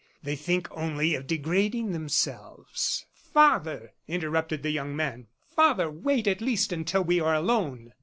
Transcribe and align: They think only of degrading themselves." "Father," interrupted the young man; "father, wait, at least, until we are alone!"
They 0.23 0.35
think 0.35 0.67
only 0.71 1.13
of 1.13 1.27
degrading 1.27 1.91
themselves." 1.91 3.05
"Father," 3.13 3.93
interrupted 4.07 4.63
the 4.63 4.71
young 4.71 4.95
man; 4.95 5.27
"father, 5.55 5.91
wait, 5.91 6.25
at 6.27 6.41
least, 6.41 6.73
until 6.73 7.03
we 7.03 7.19
are 7.19 7.35
alone!" 7.35 7.93